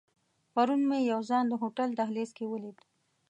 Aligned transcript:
پرون 0.53 0.81
مې 0.89 0.99
یو 1.11 1.19
ځوان 1.27 1.45
د 1.49 1.53
هوټل 1.61 1.89
دهلیز 1.99 2.29
کې 2.37 2.45
ولید. 2.47 2.77